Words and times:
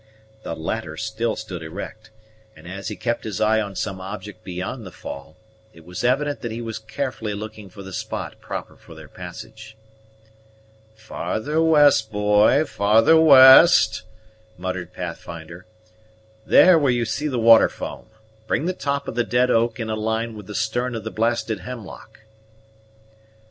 The 0.41 0.55
latter 0.55 0.97
still 0.97 1.35
stood 1.35 1.61
erect; 1.61 2.09
and, 2.55 2.67
as 2.67 2.87
he 2.87 2.95
kept 2.95 3.23
his 3.23 3.39
eye 3.39 3.61
on 3.61 3.75
some 3.75 4.01
object 4.01 4.43
beyond 4.43 4.83
the 4.83 4.91
fall, 4.91 5.37
it 5.73 5.85
was 5.85 6.03
evident 6.03 6.41
that 6.41 6.49
he 6.51 6.59
was 6.59 6.79
carefully 6.79 7.35
looking 7.35 7.69
for 7.69 7.83
the 7.83 7.93
spot 7.93 8.39
proper 8.41 8.75
for 8.75 8.95
their 8.95 9.07
passage. 9.07 9.77
"Farther 10.95 11.61
west, 11.61 12.11
boy; 12.11 12.65
farther 12.65 13.15
west," 13.21 14.01
muttered 14.57 14.91
Pathfinder; 14.91 15.67
"there 16.47 16.79
where 16.79 16.91
you 16.91 17.05
see 17.05 17.27
the 17.27 17.37
water 17.37 17.69
foam. 17.69 18.07
Bring 18.47 18.65
the 18.65 18.73
top 18.73 19.07
of 19.07 19.13
the 19.13 19.23
dead 19.23 19.51
oak 19.51 19.79
in 19.79 19.87
a 19.91 19.95
line 19.95 20.35
with 20.35 20.47
the 20.47 20.55
stem 20.55 20.95
of 20.95 21.03
the 21.03 21.11
blasted 21.11 21.59
hemlock." 21.59 22.21